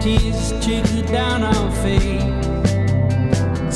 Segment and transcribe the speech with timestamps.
[0.00, 2.22] tears trickle down our face.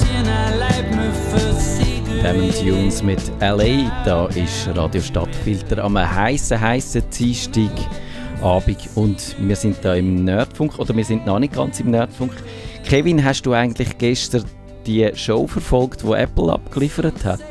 [0.00, 1.82] Then I light my first
[2.22, 2.64] Lemon cigarette.
[2.64, 4.04] Tunes mit LA.
[4.04, 10.96] Da ist Radio Stadtfilter am heißen, heißen Dienstagabend und wir sind da im Nerdfunk oder
[10.96, 12.32] wir sind noch nicht ganz im Nerdfunk.
[12.84, 14.44] Kevin, hast du eigentlich gestern
[14.86, 17.44] die Show verfolgt, die Apple abgeliefert hat?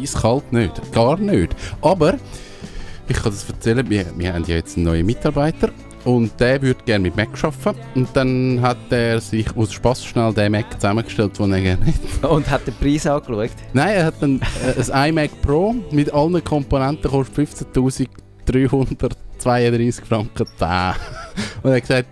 [0.00, 1.56] Eiskalt nicht, gar nicht.
[1.82, 2.14] Aber
[3.08, 5.70] ich kann das erzählen, wir, wir haben ja jetzt einen neuen Mitarbeiter
[6.04, 7.80] und der würde gerne mit Mac arbeiten.
[7.94, 12.28] Und dann hat er sich aus Spaß schnell den Mac zusammengestellt, den er gerne hätte.
[12.28, 13.50] Und hat den Preis angeschaut?
[13.72, 14.40] Nein, er hat dann
[14.76, 20.46] äh, ein iMac Pro mit allen Komponenten, kostet 15.332 Franken.
[21.62, 22.08] Und er hat gesagt,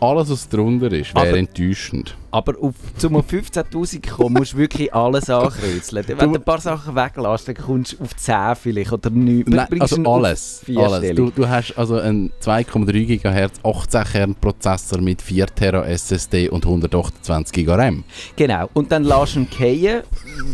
[0.00, 2.16] alles was drunter ist, wäre Aber- enttäuschend.
[2.30, 6.04] Aber auf, zum auf 15'000 kommen, musst du wirklich alles ankreuzeln.
[6.06, 9.44] Wenn du ein paar Sachen weglässt, dann kommst du auf 10 vielleicht oder 9.
[9.46, 10.62] Nein, also alles.
[10.76, 11.14] alles.
[11.14, 16.64] Du, du hast also einen 2,3 GHz 18 Kern Prozessor mit 4 Tera SSD und
[16.64, 18.04] 128 GB RAM.
[18.36, 18.68] Genau.
[18.74, 20.02] Und dann lässt du ihn fallen,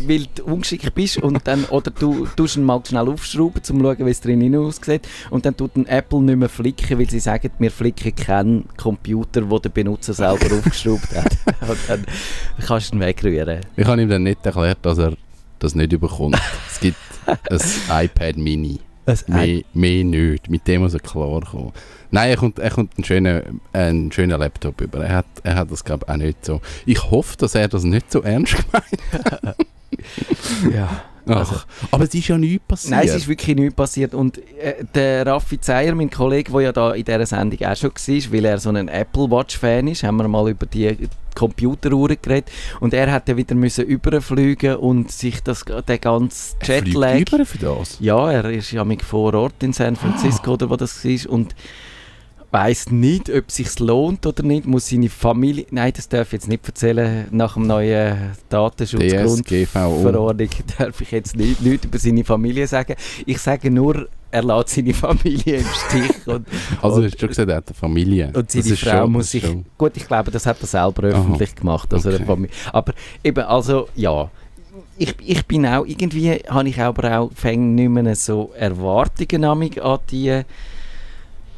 [0.07, 1.17] weil du ungeschickt bist.
[1.17, 4.55] Und dann, oder du tust ihn mal schnell aufschrauben, um zu schauen, wie es drinnen
[4.55, 5.07] aussieht.
[5.29, 9.41] Und dann tut ein Apple nicht mehr flicken, weil sie sagen, wir flicken keinen Computer,
[9.41, 11.37] den der Benutzer selber aufgeschraubt hat.
[11.67, 12.05] Und dann
[12.65, 13.61] kannst du ihn wegrühren.
[13.75, 15.13] Ich habe ihm dann nicht erklärt, dass er
[15.59, 16.37] das nicht überkommt.
[16.69, 18.79] es gibt ein iPad Mini.
[19.27, 20.49] Mehr, mehr nicht.
[20.49, 21.71] Mit dem muss er klarkommen.
[22.11, 25.05] Nein, er kommt, er kommt einen, schönen, einen schönen Laptop über.
[25.05, 26.61] Er hat, er hat das, glaube ich, auch nicht so.
[26.85, 29.55] Ich hoffe, dass er das nicht so ernst gemeint
[30.73, 31.03] Ja.
[31.29, 31.37] Hat.
[31.37, 32.91] Also- Ach, aber es ist ja nichts passiert.
[32.91, 34.13] Nein, es ist wirklich nichts passiert.
[34.13, 37.91] Und äh, der Raffi Zeyer, mein Kollege, der ja da in dieser Sendung auch schon
[37.91, 40.95] war, weil er so ein Apple Watch-Fan ist, haben wir mal über die
[41.35, 42.49] Computeruhren geredet.
[42.79, 47.19] Und er hat dann wieder müssen überfliegen und sich das, den ganzen Er Jetlag...
[47.19, 47.97] über für das.
[47.99, 51.29] Ja, er ist ja mit vor Ort in San Francisco oder wo das war.
[51.31, 51.55] Und
[52.55, 54.65] weiß nicht, ob es sich lohnt oder nicht.
[54.65, 55.65] Muss seine Familie...
[55.71, 57.27] Nein, das darf ich jetzt nicht erzählen.
[57.31, 62.95] Nach dem neuen Datenschutzgrundverordnung darf ich jetzt nicht, nichts über seine Familie sagen.
[63.25, 66.27] Ich sage nur, er lässt seine Familie im Stich.
[66.27, 66.47] Und,
[66.81, 68.31] Also, und, du hast schon gesagt, er hat eine Familie.
[68.33, 69.45] und seine Frau schon- muss sich...
[69.45, 71.93] schon- Gut, ich glaube, das hat er selber öffentlich gemacht.
[71.93, 72.47] Also Okay.
[72.71, 72.93] Aber
[73.23, 74.29] eben, also ja...
[74.97, 79.69] Ich, ich bin auch, irgendwie habe ich aber auch fäng nicht mehr so Erwartungen an
[80.09, 80.41] die,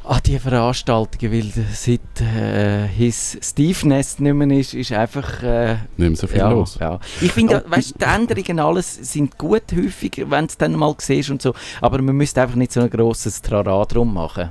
[0.08, 5.42] an die Veranstaltungen, weil seit äh, his Steve Nest nicht mehr ist, ist einfach...
[5.42, 6.78] Äh, Nicht mehr so viel ja, los.
[6.80, 6.98] ja.
[7.20, 11.30] Ich finde, weißt, die Änderungen alles sind gut häufig, wenn du es dann mal siehst
[11.30, 11.52] und so,
[11.82, 14.50] aber man müsste einfach nicht so ein grosses Trara drum machen.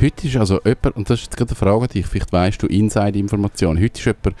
[0.00, 2.62] Heute ist also jemand, und das ist jetzt gerade eine Frage an dich, vielleicht weißt
[2.62, 3.82] du Inside-Informationen.
[3.82, 4.36] Heute ist jemand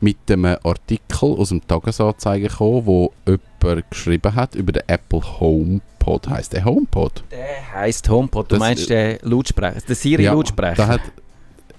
[0.00, 6.28] mit einem Artikel aus dem Tagesanzeiger gekommen, wo jemand geschrieben hat über den Apple HomePod.
[6.28, 7.24] Heißt der HomePod?
[7.30, 10.74] Der heisst HomePod, du Das- meinst den Lautsprecher, den Siri-Lautsprecher.
[10.76, 11.00] Da hat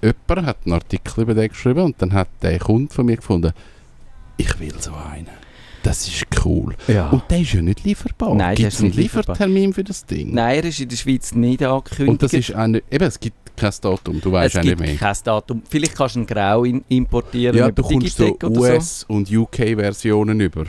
[0.01, 3.51] jemand hat einen Artikel über den geschrieben und dann hat der Kunde von mir gefunden,
[4.37, 5.27] ich will so einen.
[5.83, 6.75] Das ist cool.
[6.89, 7.09] ja.
[7.09, 8.35] Und der ist ja nicht lieferbar.
[8.35, 9.35] Nein, Gibt es einen nicht lieferbar.
[9.35, 10.33] Liefertermin für das Ding?
[10.33, 12.09] Nein, er ist in der Schweiz nicht angekündigt.
[12.09, 14.89] Und das ist nicht, eben, es gibt kein Datum, du weißt es auch nicht gibt
[14.89, 14.95] mehr.
[14.97, 15.61] kein Datum.
[15.69, 18.61] Vielleicht kannst du einen Grau in, importieren Ja, du kommst so oder so.
[18.61, 20.65] US- und UK-Versionen über.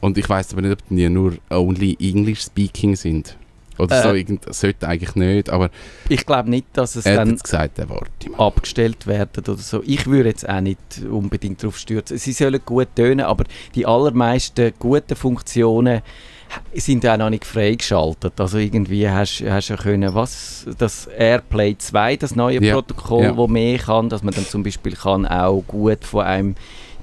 [0.00, 3.36] Und ich weiß aber nicht, ob die nur only English-speaking sind.
[3.78, 4.02] Oder Äh.
[4.02, 5.70] so, irgend, sollte eigentlich nicht, aber
[6.08, 7.80] Ich glaube nicht, dass es dann gesagt,
[8.36, 9.82] abgestellt werden oder so.
[9.86, 10.78] Ich würde jetzt auch nicht
[11.10, 12.18] unbedingt darauf stürzen.
[12.18, 16.02] Sie sollen gut tönen, aber die allermeisten guten Funktionen
[16.74, 18.40] sind auch noch nicht freigeschaltet.
[18.40, 23.36] Also irgendwie hast du ja können, was, das Airplay 2, das neue Ja, Protokoll, ja.
[23.36, 26.54] wo mehr kann, dass man dann zum Beispiel kann auch gut von einem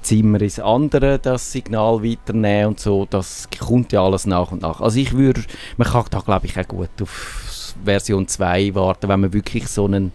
[0.02, 4.80] Zimmer ins andere das Signal weiternehmen und so, das kommt ja alles nach und nach.
[4.80, 5.42] Also ich würde,
[5.76, 9.86] man kann da glaube ich auch gut auf Version 2 warten, wenn man wirklich so
[9.86, 10.12] einen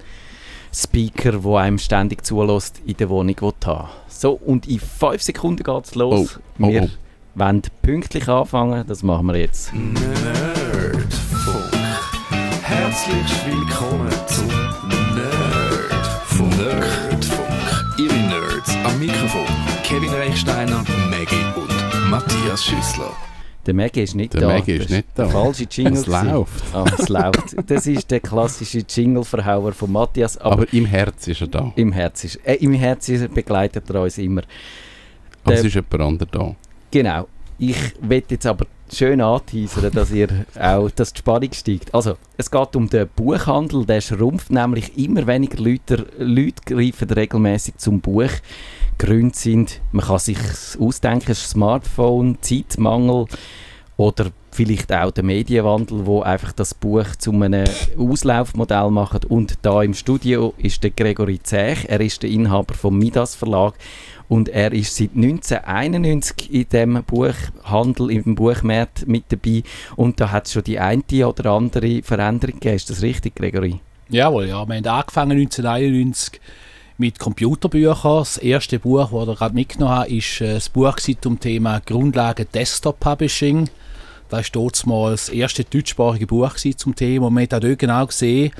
[0.74, 3.36] Speaker, der einem ständig zulässt, in der Wohnung
[3.66, 6.40] haben So, und in 5 Sekunden geht es los.
[6.60, 6.90] Oh, wir oh.
[7.36, 9.74] Wollen pünktlich anfangen, das machen wir jetzt.
[9.74, 10.04] Nerdfunk.
[12.62, 14.48] Herzlich willkommen zum
[15.16, 16.58] Nerdfunk.
[16.58, 18.00] Nerdfunk.
[18.00, 19.46] Ihre Nerds am Mikrofon.
[19.84, 23.12] Kevin Reichsteiner, Maggie und Matthias Schüssler.
[23.66, 24.48] Der Maggie ist nicht Der da.
[24.50, 25.24] Maggie ist Das nicht da.
[25.24, 25.94] Der falsche Jingle.
[25.94, 26.64] Es läuft.
[26.76, 27.56] Ah, es läuft.
[27.68, 31.72] Das ist der klassische Jingle-Verhauer von Matthias, aber, Aber, im Herz ist er da.
[31.78, 34.42] im Herz ist, äh, im Herz ist er, begleitet er uns immer.
[35.46, 36.56] Aber Der- es ist jemand anderer da.
[36.94, 37.28] Genau.
[37.58, 41.92] Ich will jetzt aber schön anteasern, dass ihr auch, dass die Spannung steigt.
[41.92, 47.78] Also, es geht um den Buchhandel, der schrumpft nämlich immer weniger Leute, Leute greifen regelmäßig
[47.78, 48.30] zum Buch.
[49.00, 50.38] Gründe sind, man kann sich
[50.80, 53.26] ausdenken, Smartphone, Zeitmangel
[53.98, 57.66] oder vielleicht auch der Medienwandel, wo einfach das Buch zu einem
[57.98, 59.26] Auslaufmodell macht.
[59.26, 63.74] Und da im Studio ist der Gregory Zech, er ist der Inhaber vom Midas Verlag
[64.30, 69.64] und er ist seit 1991 in dem Buchhandel, im Buchmarkt mit dabei
[69.96, 72.76] und da hat es schon die eine oder andere Veränderung gegeben.
[72.76, 73.80] Ist das richtig, Gregory?
[74.10, 74.68] Jawohl, ja.
[74.68, 76.40] Wir haben angefangen 1991
[76.98, 78.20] mit Computerbüchern.
[78.20, 82.48] Das erste Buch, das ich gerade mitgenommen habe, ist äh, das Buch zum Thema Grundlagen
[82.54, 83.70] Desktop Publishing.
[84.30, 87.28] Das war dort das erste deutschsprachige Buch zum Thema.
[87.28, 88.52] Und man hat auch dort genau gesehen,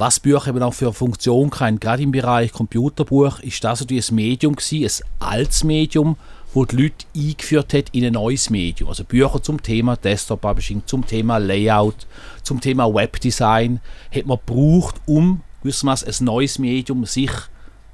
[0.00, 1.78] was Bücher eben auch für eine Funktion haben.
[1.78, 6.16] Gerade im Bereich Computerbuch ist das natürlich ein Medium gewesen, ein altes Medium,
[6.54, 8.88] wo die Leute eingeführt hat in ein neues Medium.
[8.88, 12.06] Also Bücher zum Thema Desktop Publishing, zum Thema Layout,
[12.42, 13.80] zum Thema Webdesign
[14.12, 17.30] hat man gebraucht, um gewissermaßen ein neues Medium sich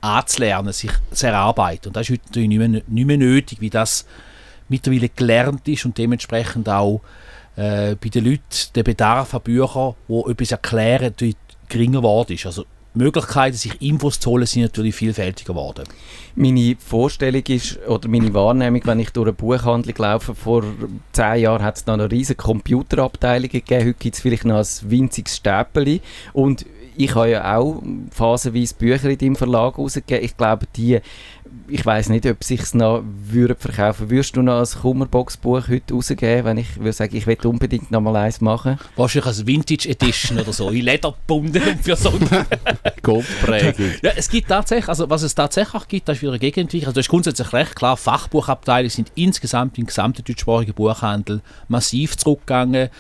[0.01, 1.89] anzulernen, sich zu erarbeiten.
[1.89, 4.07] Und das ist heute natürlich nicht mehr, nicht mehr nötig, wie das
[4.69, 7.01] mittlerweile gelernt ist und dementsprechend auch
[7.57, 8.43] äh, bei den Leuten
[8.77, 11.13] der Bedarf an Büchern, die etwas erklären,
[11.69, 12.47] geringer geworden ist.
[12.47, 12.65] Also
[12.97, 15.85] Möglichkeiten, sich Infos zu holen, sind natürlich vielfältiger geworden.
[16.35, 20.65] Meine Vorstellung ist, oder meine Wahrnehmung, wenn ich durch eine Buchhandlung laufe, vor
[21.13, 24.91] zehn Jahren hat es noch eine riesige Computerabteilung gegeben, heute gibt es vielleicht noch ein
[24.91, 26.01] winziges Stäppeli
[26.33, 26.65] und
[26.97, 30.25] ich habe ja auch phasenweise Bücher in deinem Verlag rausgegeben.
[30.25, 31.01] Ich glaube, die,
[31.69, 34.11] ich weiß nicht, ob sich noch würde verkaufen.
[34.11, 38.01] Würdest du noch ein Kummerbox-Buch heute rausgeben, wenn ich würde sagen, ich will unbedingt noch
[38.01, 38.79] mal eins machen?
[38.97, 42.13] Wahrscheinlich als Vintage Edition oder so, in Leder gebunden für so
[43.03, 43.93] Goldprägung.
[44.03, 46.89] ja, es gibt tatsächlich, also was es tatsächlich gibt, das ist wieder eine Gegenentwicklung.
[46.89, 52.91] Also das ist grundsätzlich recht klar, Fachbuchabteile sind insgesamt im gesamten deutschsprachigen Buchhandel massiv zurückgegangen.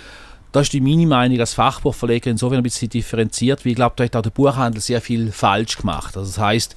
[0.52, 4.04] Das ist die meine Meinung als Fachbuchverleger insofern ein bisschen differenziert, weil ich glaube, da
[4.04, 6.16] hat auch der Buchhandel sehr viel falsch gemacht.
[6.16, 6.76] Also das heißt,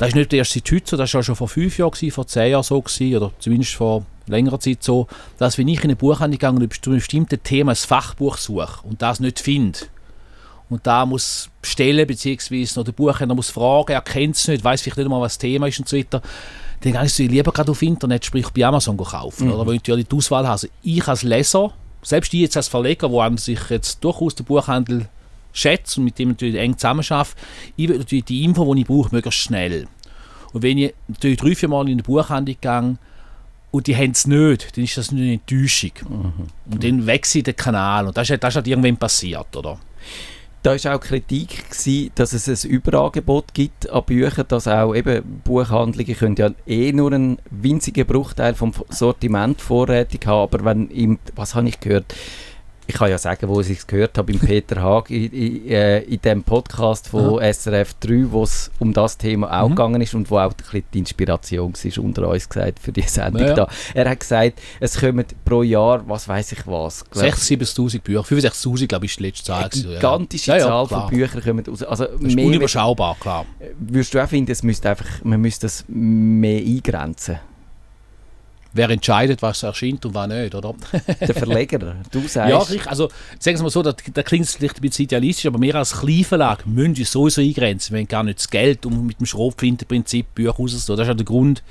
[0.00, 2.26] das ist nicht erst seit heute so, das war schon vor fünf Jahren, gewesen, vor
[2.26, 5.06] zehn Jahren so, gewesen, oder zumindest vor längerer Zeit so,
[5.36, 8.80] dass wenn ich in eine Buchhandlung gehe und zu einem bestimmten Thema ein Fachbuch suche
[8.82, 9.78] und das nicht finde,
[10.70, 14.80] und da muss bestellen, beziehungsweise noch der Buchhändler muss fragen, er kennt es nicht, weiß
[14.80, 16.22] vielleicht nicht mal, was das Thema ist und so weiter,
[16.80, 19.52] dann gehe ich lieber gerade auf Internet, sprich bei Amazon kaufen, mhm.
[19.52, 20.52] oder, wo ich natürlich die Auswahl habe.
[20.52, 25.08] Also ich als Leser selbst ich jetzt als Verleger, wo sich jetzt durchaus den Buchhandel
[25.52, 27.36] schätze und mit dem natürlich eng zusammenarbeite,
[27.76, 29.86] ich will natürlich die Info, die ich brauche, möglichst schnell.
[30.52, 32.98] Und wenn ich natürlich drei, vier Mal in die Buchhandlung gehe
[33.70, 35.92] und die haben es nicht, dann ist das eine Enttäuschung.
[36.08, 36.72] Mhm.
[36.72, 39.78] Und dann wechsle ich den Kanal und das ist, das ist halt irgendwann passiert, oder?
[40.62, 45.40] Da war auch Kritik, gewesen, dass es ein Überangebot gibt an Büchern, dass auch eben
[45.42, 51.18] Buchhandlungen können ja eh nur einen winzigen Bruchteil vom Sortiment vorrätig haben, aber wenn im,
[51.34, 52.14] was habe ich gehört,
[52.90, 56.00] ich kann ja sagen, wo ich es gehört habe, im Peter Haag, in, in, äh,
[56.00, 57.52] in dem Podcast von ja.
[57.52, 59.76] SRF 3, wo es um das Thema auch mhm.
[59.76, 63.54] gegangen ist und wo auch die Inspiration war, unter uns gesagt, für die Sendung ja.
[63.54, 63.68] da.
[63.94, 67.04] Er hat gesagt, es kommen pro Jahr, was weiß ich was.
[67.12, 69.70] 6'000, 7'000 Bücher, 65'000 glaube ich ist die letzte Zahl.
[69.72, 70.58] Eine gigantische ja.
[70.58, 71.82] Zahl von Büchern kommen raus.
[71.82, 73.46] Also das ist unüberschaubar, klar.
[73.78, 77.38] Würdest du auch finden, es müsste einfach, man müsste das mehr eingrenzen?
[78.72, 80.74] Wer entscheidet, was erscheint und was nicht, oder?
[81.20, 81.78] Der Verleger,
[82.10, 82.50] du sagst.
[82.50, 82.86] Ja, richtig.
[82.86, 83.08] Also,
[83.38, 86.00] sagen wir mal so, da, da klingt es vielleicht ein bisschen idealistisch, aber wir als
[86.00, 87.94] Kleinverlag müssen uns sowieso eingrenzen.
[87.94, 90.96] Wir haben gar nicht das Geld, um mit dem Schrotflintenprinzip Bücher rauszulassen.
[90.96, 91.62] Das ist ja der Grund,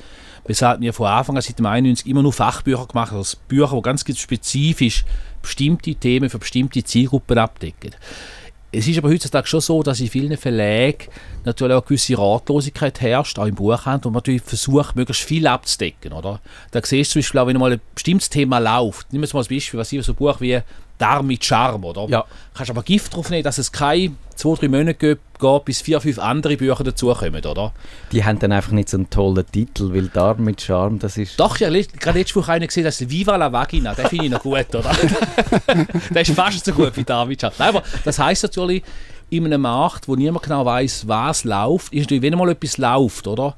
[0.45, 3.17] weshalb wir von Anfang an seit dem 91 immer nur Fachbücher gemacht haben.
[3.17, 5.05] Also Bücher, die ganz spezifisch
[5.41, 7.91] bestimmte Themen für bestimmte Zielgruppen abdecken.
[8.71, 11.07] Es ist aber heutzutage schon so, dass in vielen Verlagen
[11.43, 15.47] natürlich auch eine gewisse Ratlosigkeit herrscht, auch im Buchhandel, und man natürlich versucht, möglichst viel
[15.47, 16.13] abzudecken.
[16.13, 16.39] Oder?
[16.69, 19.39] Da siehst du zum Beispiel auch, wenn mal ein bestimmtes Thema läuft, nimm jetzt mal
[19.39, 20.61] als Beispiel, was ich so ein Buch wie
[20.99, 22.05] Darm mit Charme, oder?
[22.09, 22.25] Ja.
[22.53, 26.19] Kannst aber Gift drauf nehmen, dass es keine zwei, drei Monate geht, bis vier, fünf
[26.19, 27.71] andere Bücher dazukommen, oder?
[28.11, 31.39] Die haben dann einfach nicht so einen tollen Titel, weil Darm mit Charme, das ist...
[31.39, 34.31] Doch, ja, gerade letzte Woche einen gesehen, das ist Viva la Vagina, den finde ich
[34.31, 34.91] noch gut, oder?
[36.09, 37.55] der ist fast so gut wie Darm mit Charme.
[37.57, 38.83] Nein, aber das heisst natürlich,
[39.29, 43.27] in einem Markt, wo niemand genau weiß, was läuft, ist natürlich, wenn mal etwas läuft,
[43.27, 43.55] oder?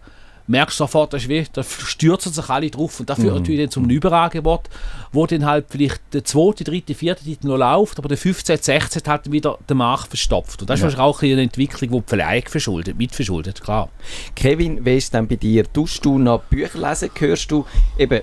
[0.51, 2.99] Merkst sofort, das ist wie, da stürzen sich alle drauf.
[2.99, 3.39] Und das führt mhm.
[3.39, 4.69] natürlich dann zum Überangebot,
[5.11, 9.01] wo dann halt vielleicht der zweite, dritte, vierte Titel noch läuft, aber der 15., 16.
[9.07, 10.61] halt wieder den Markt verstopft.
[10.61, 10.87] Und das ja.
[10.87, 13.89] ist auch eine Entwicklung, die die Verleih verschuldet, mitverschuldet, klar.
[14.35, 15.71] Kevin, wie ist es denn bei dir?
[15.71, 17.09] Tust du noch Bücher lesen?
[17.17, 17.65] Hörst du
[17.97, 18.21] eben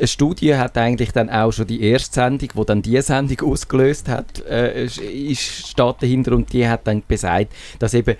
[0.00, 4.08] eine Studie hat eigentlich dann auch schon die erste Sendung, die dann diese Sendung ausgelöst
[4.08, 8.16] hat, äh, ist, steht dahinter und die hat dann gesagt, dass eben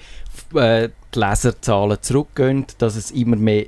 [0.55, 3.65] äh, die Leserzahlen zurückgehen, dass es immer mehr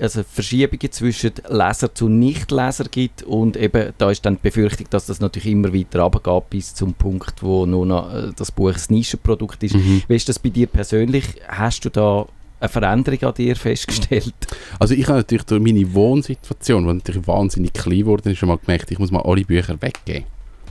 [0.00, 5.06] also Verschiebungen zwischen Leser zu Nichtleser gibt und eben da ist dann die Befürchtung, dass
[5.06, 8.94] das natürlich immer weiter runtergeht bis zum Punkt, wo nur noch äh, das Buch ein
[8.94, 9.74] Nischenprodukt ist.
[9.74, 10.02] Mhm.
[10.06, 11.24] Wie ist das bei dir persönlich?
[11.48, 12.26] Hast du da
[12.60, 14.34] eine Veränderung an dir festgestellt?
[14.78, 18.58] Also ich habe natürlich durch meine Wohnsituation, die natürlich wahnsinnig klein geworden ist, schon mal
[18.58, 20.24] gemerkt, ich muss mal alle Bücher weggeben.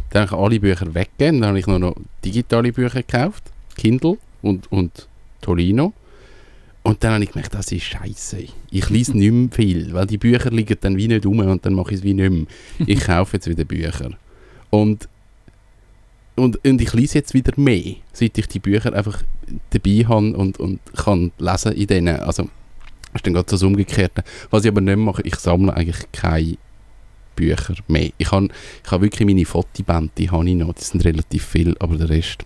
[0.10, 3.44] Dann habe ich alle Bücher weggegeben, dann habe ich nur noch digitale Bücher gekauft,
[3.78, 5.08] Kindle und, und
[5.42, 5.94] Tolino.
[6.84, 8.46] Und dann habe ich gemerkt, das ist scheiße.
[8.70, 11.74] Ich lese nicht mehr viel, weil die Bücher liegen dann wie nicht rum und dann
[11.74, 12.46] mache ich es wie nicht mehr.
[12.86, 14.12] Ich kaufe jetzt wieder Bücher.
[14.70, 15.08] Und,
[16.36, 19.24] und, und ich lese jetzt wieder mehr, seit ich die Bücher einfach
[19.70, 22.20] dabei habe und, und kann lesen in denen.
[22.20, 22.50] Also,
[23.14, 24.24] ist dann gerade das Umgekehrte.
[24.50, 26.58] Was ich aber nicht mache, ich sammle eigentlich keine
[27.36, 28.12] Bücher mehr.
[28.18, 28.50] Ich habe
[28.84, 32.10] ich hab wirklich meine Fotobände, die habe ich noch, die sind relativ viel, aber der
[32.10, 32.46] Rest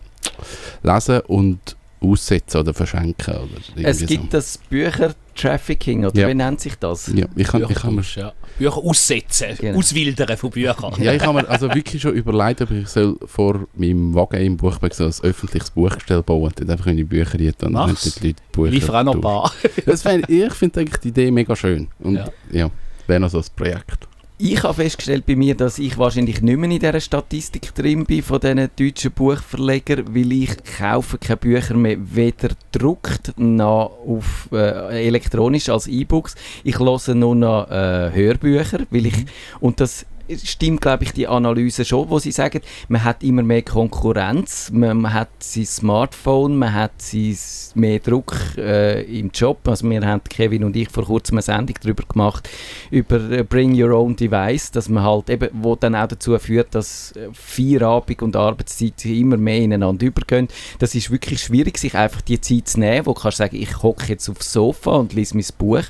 [0.84, 3.34] lesen und aussetzen oder verschenken.
[3.36, 6.28] Oder Es gibt das Bücher-Trafficking, oder Ja.
[6.28, 7.06] wie nennt sich das?
[7.06, 7.14] so.
[7.16, 8.34] Ja, ich kann, ich kann mir, Bücher, ja.
[8.58, 9.80] Bücher aussetzen, Genau.
[9.80, 10.94] auswildern von Büchern.
[11.02, 14.58] ja, ich habe mir also wirklich schon überlegt, ob ich soll vor meinem Wagen im
[14.58, 18.16] Buchberg so ein öffentliches Buchgestell bauen und dort einfach meine Bücher und dann Mach's.
[18.22, 19.52] die Leute Bücher Liefer auch noch ein paar.
[19.86, 21.88] Das fänd, ich finde eigentlich die Idee mega schön.
[22.00, 22.30] Und Ja.
[22.52, 22.70] ja,
[23.08, 24.08] wäre noch so ein Projekt.
[24.40, 28.22] Ich habe festgestellt bei mir, dass ich wahrscheinlich nicht mehr in dieser Statistik drin bin
[28.22, 35.08] von diesen deutschen Buchverlegern, weil ich kaufe keine Bücher mehr weder gedruckt noch auf, äh,
[35.08, 36.36] elektronisch als E-Books.
[36.64, 39.26] Ich höre nur noch äh, Hörbücher, weil ich,
[39.60, 40.06] und das
[40.44, 44.98] stimmt, glaube ich, die Analyse schon, wo sie sagen, man hat immer mehr Konkurrenz, man,
[44.98, 47.38] man hat sein Smartphone, man hat sein,
[47.76, 49.68] mehr Druck äh, im Job.
[49.68, 52.50] Also wir haben, Kevin und ich, vor kurzem eine Sendung darüber gemacht,
[52.92, 56.74] über äh, Bring Your Own Device, dass man halt eben, wo dann auch dazu führt,
[56.76, 60.48] dass äh, Feierabend und Arbeitszeit immer mehr ineinander übergehen.
[60.80, 63.82] Das ist wirklich schwierig, sich einfach die Zeit zu nehmen, wo du kannst sagen, ich
[63.84, 65.84] hocke jetzt aufs Sofa und lese mein Buch.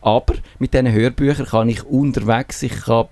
[0.00, 3.06] Aber mit diesen Hörbüchern kann ich unterwegs, ich kann,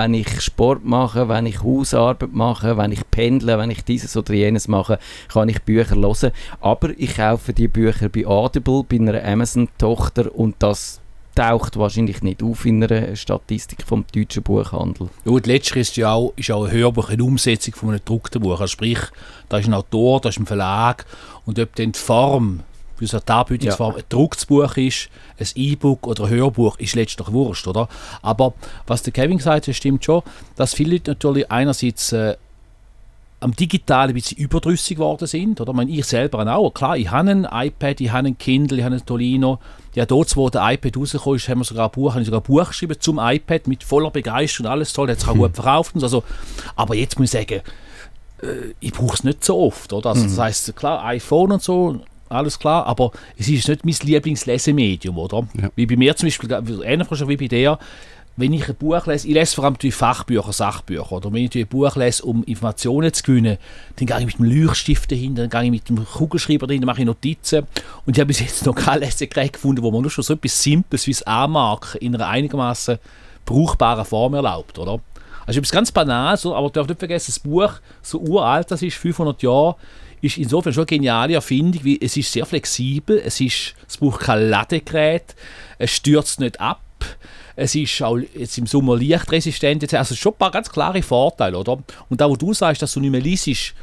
[0.00, 4.32] wenn ich Sport mache, wenn ich Hausarbeit mache, wenn ich pendle, wenn ich dieses oder
[4.32, 6.32] jenes mache, kann ich Bücher hören.
[6.62, 11.00] Aber ich kaufe die Bücher bei Audible, bei einer Amazon-Tochter und das
[11.34, 15.10] taucht wahrscheinlich nicht auf in einer Statistik vom deutschen Buchhandel.
[15.26, 18.40] Ja, und letztlich ist ja auch, ist auch ein Hörbuch eine Umsetzung von einem gedruckten
[18.40, 18.52] Buch.
[18.52, 19.00] Also sprich,
[19.50, 21.04] da ist ein Autor, da ist ein Verlag
[21.44, 22.60] und ob dann die Form,
[23.00, 27.32] wie so die Anbietungsform, ein gedrucktes Buch ist, ein E-Book oder ein Hörbuch, ist letztlich
[27.32, 27.88] wurscht, oder?
[28.22, 28.54] Aber
[28.86, 30.22] was der Kevin gesagt hat, stimmt schon,
[30.56, 32.36] dass viele Leute natürlich einerseits äh,
[33.40, 35.60] am Digitalen ein bisschen überdrüssig geworden sind.
[35.60, 35.70] Oder?
[35.70, 36.70] Ich, meine, ich selber auch.
[36.72, 39.58] Klar, ich habe ein iPad, ich habe ein Kindle, ich habe ein Tolino.
[39.94, 42.40] Ja, dort, wo der iPad rausgekommen ist, haben wir sogar ein Buch, habe ich sogar
[42.40, 45.94] ein Buch geschrieben zum iPad mit voller Begeisterung, alles toll, hat sich auch gut verkauft.
[45.94, 46.06] Und so.
[46.06, 46.24] also,
[46.76, 47.62] aber jetzt muss ich sagen,
[48.42, 49.92] äh, ich brauche es nicht so oft.
[49.92, 50.10] Oder?
[50.10, 52.00] Also, Das heisst, klar, iPhone und so,
[52.30, 55.46] alles klar, aber es ist nicht mein Lieblingslesemedium, oder?
[55.60, 55.70] Ja.
[55.76, 57.78] Wie bei mir zum Beispiel, ähnlich schon wie bei dir,
[58.36, 61.66] wenn ich ein Buch lese, ich lese vor allem Fachbücher, Sachbücher, oder wenn ich ein
[61.66, 63.58] Buch lese, um Informationen zu gewinnen,
[63.96, 66.86] dann gehe ich mit dem Leuchtstift dahin, dann gehe ich mit dem Kugelschreiber dahin, dann
[66.86, 67.66] mache ich Notizen
[68.06, 70.62] und ich habe bis jetzt noch kein Lesegerät gefunden, wo man nur schon so etwas
[70.62, 72.98] Simples wie das Anmarken in einer einigermaßen
[73.44, 75.00] brauchbaren Form erlaubt, oder?
[75.46, 77.72] Also etwas ganz Banales, aber du darfst nicht vergessen, das Buch,
[78.02, 79.76] so uralt das ist, 500 Jahre,
[80.20, 84.20] ist insofern schon eine geniale Erfindung, weil es ist sehr flexibel, es, ist, es braucht
[84.20, 85.34] kein Ladegerät,
[85.78, 86.80] es stürzt nicht ab,
[87.56, 91.82] es ist auch jetzt im Sommer lichtresistent, also schon ein paar ganz klare Vorteile, oder?
[92.08, 93.74] Und da, wo du sagst, dass du nicht mehr liest,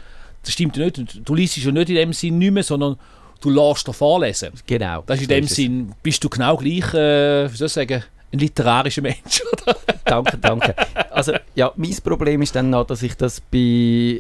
[0.43, 2.97] das stimmt nicht, du liest ja nicht in dem Sinn nicht mehr, sondern
[3.41, 4.51] du lässt dir vorlesen.
[4.65, 5.03] Genau.
[5.05, 5.55] Das ist in dem es.
[5.55, 9.75] Sinn, bist du genau gleich, äh, wie soll ich sagen, ein literarischer Mensch, oder?
[10.05, 10.73] Danke, danke.
[11.11, 13.57] Also ja, mein Problem ist dann noch, dass ich das bei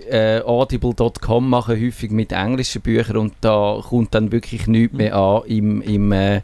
[0.09, 5.43] äh, audible.com mache, häufig mit englischen Büchern und da kommt dann wirklich nichts mehr an
[5.45, 6.41] im, im äh,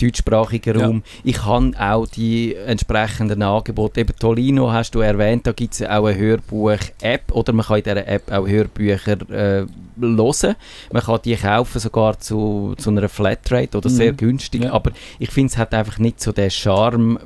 [0.00, 0.86] deutschsprachigen Ja.
[0.86, 1.02] Raum.
[1.22, 4.00] Ich habe auch die entsprechenden Angebote.
[4.00, 7.82] Eben Tolino hast du erwähnt, da gibt es auch eine Hörbuch-App oder man kann in
[7.84, 9.66] dieser App auch Hörbücher äh,
[10.00, 10.56] hören.
[10.92, 14.72] Man kann die kaufen sogar zu, zu einer Flatrate oder sehr günstig, Ja.
[14.72, 17.18] aber ich finde es hat einfach nicht so den Charme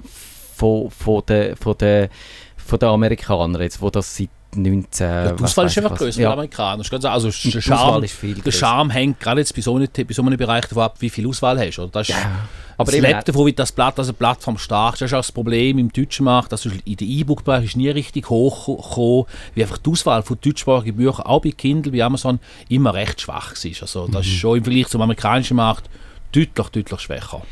[0.54, 2.08] von, von den von der,
[2.56, 5.06] von den Amerikanern jetzt, wo das seit 19...
[5.06, 8.06] Ja, die Auswahl ist einfach größer bei den Ja, ganz- Also der Charme,
[8.44, 8.50] der.
[8.52, 11.26] Charme hängt gerade jetzt bei so, einem, bei so einem Bereich davon ab, wie viel
[11.28, 11.78] Auswahl hast.
[11.78, 11.88] Oder?
[11.88, 12.48] Das ist, Ja.
[12.78, 15.02] aber eben lebt davon, wie das Blatt, also Plattform stark ist.
[15.02, 18.30] Das ist auch das Problem im deutschen Markt, dass in der E-Book-Bereich ist nie richtig
[18.30, 22.40] hochgekommen, wie einfach die Auswahl von deutschsprachigen Büchern, auch bei Kindle, wie Amazon,
[22.70, 23.82] immer recht schwach war.
[23.82, 25.88] Also das ist schon im Vergleich zum amerikanischen Markt
[26.32, 27.42] deutlich, deutlich schwächer.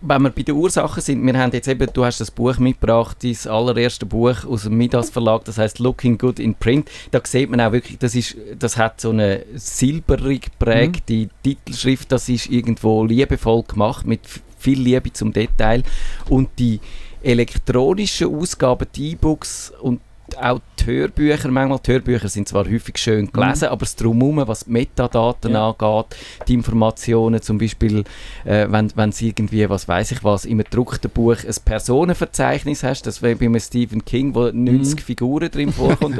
[0.00, 3.18] Wenn wir bei den Ursachen sind, wir haben jetzt eben, du hast das Buch mitgebracht,
[3.22, 6.88] dein allererste Buch aus dem Midas Verlag, das heißt Looking Good in Print.
[7.10, 12.28] Da sieht man auch wirklich, das, ist, das hat so eine silberig geprägte Titelschrift, das
[12.28, 14.20] ist irgendwo liebevoll gemacht, mit
[14.58, 15.82] viel Liebe zum Detail.
[16.28, 16.80] Und die
[17.22, 20.00] elektronischen Ausgaben, die E-Books und
[20.36, 23.72] auch die Hörbücher, manchmal die Hörbücher sind zwar häufig schön gelesen, Mhm.
[23.72, 25.70] aber das Drumherum, was die Metadaten Ja.
[25.70, 26.16] angeht,
[26.46, 28.04] die Informationen, zum Beispiel,
[28.44, 33.06] äh, wenn, wenn es irgendwie, was weiß ich was, im gedruckten Buch ein Personenverzeichnis hast,
[33.06, 35.04] das wäre bei einem Stephen King, wo 90 Mhm.
[35.04, 36.18] Figuren drin vorkommt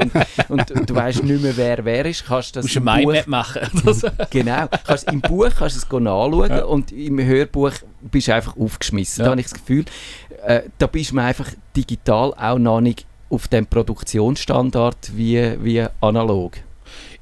[0.49, 3.27] und, und du weißt nicht mehr, wer wer ist, kannst das musst im ein Buch
[3.27, 3.61] machen.
[4.31, 4.67] Genau.
[4.85, 6.65] Kannst, Im Buch kannst du es go nachschauen Ja.
[6.65, 9.21] und im Hörbuch bist du einfach aufgeschmissen.
[9.21, 9.25] Ja.
[9.25, 9.85] Da habe ich das Gefühl,
[10.45, 16.57] äh, da bist du einfach digital auch noch nicht auf dem Produktionsstandard wie, wie analog.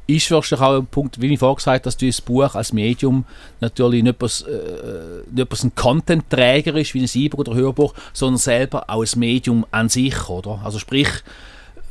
[0.07, 3.25] ist wahrscheinlich auch ein Punkt, wie ich vorher gesagt habe, dass das Buch als Medium
[3.59, 8.37] natürlich nicht bloß, äh, nicht bloß ein Content-Träger ist, wie ein E-Book oder Hörbuch, sondern
[8.37, 10.61] selber auch ein Medium an sich, oder?
[10.63, 11.81] Also sprich, äh,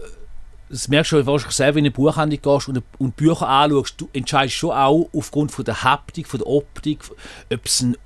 [0.70, 4.00] das merkst du wahrscheinlich selber, wenn du in eine Buchhandlung gehst und, und Bücher anschaust,
[4.00, 7.00] du entscheidest schon auch aufgrund von der Haptik, von der Optik,
[7.52, 7.96] ob es einen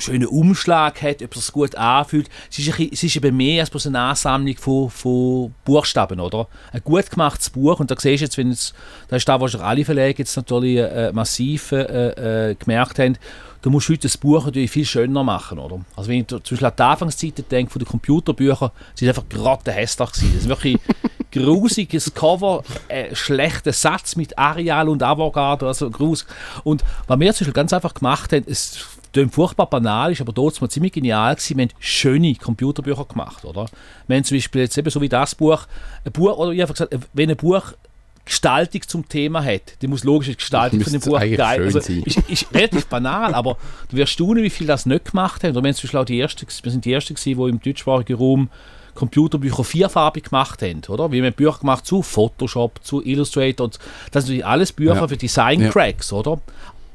[0.00, 2.28] schönen Umschlag hat, ob es sich gut anfühlt.
[2.50, 6.48] Es ist, bisschen- es ist eben mehr als bloß eine Ansammlung von, von Buchstaben, oder?
[6.72, 8.72] Ein gut gemachtes Buch, und da siehst du jetzt, wenn es,
[9.08, 13.16] da ist da wahrscheinlich alle Verlage jetzt natürlich äh, massiv äh, äh, gemerkt haben,
[13.62, 15.80] du musst heute das Buch natürlich viel schöner machen, oder?
[15.96, 19.28] Also wenn ich zum Beispiel an die Anfangszeiten denke, von den Computerbüchern, sie sind einfach
[19.28, 20.32] gerade hässlich gewesen.
[20.34, 20.78] Das ist wirklich
[21.32, 26.26] grusiges Cover, äh, schlechter Satz mit Areal und Avantgarde, also grus.
[26.64, 30.32] Und was wir zum Beispiel ganz einfach gemacht haben, es klingt furchtbar banal, ist aber
[30.32, 33.66] dort mal ziemlich genial gewesen, wir haben schöne Computerbücher gemacht, oder?
[34.06, 35.66] Wir haben zum Beispiel jetzt eben so wie das Buch,
[36.04, 37.72] ein Buch, oder ich habe gesagt, wenn ein Buch
[38.24, 42.02] Gestaltung zum Thema hat, dann muss logisch die Gestaltung von dem Buch geil also, sein.
[42.04, 43.56] ist, ist relativ banal, aber
[43.88, 45.50] du wirst staunen, wie viel das nicht gemacht haben.
[45.50, 47.60] Oder wir, haben zum Beispiel auch die erste, wir sind die Ersten, gewesen, die im
[47.60, 48.48] deutschsprachigen Raum
[48.94, 50.82] Computerbücher vierfarbig gemacht haben.
[50.88, 51.10] Oder?
[51.10, 53.64] Wir haben Bücher gemacht zu Photoshop, zu Illustrator.
[53.64, 53.78] Und
[54.12, 55.08] das sind natürlich alles Bücher Ja.
[55.08, 56.40] für Design-Cracks, oder?